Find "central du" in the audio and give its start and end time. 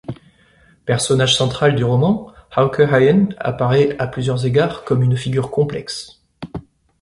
1.37-1.83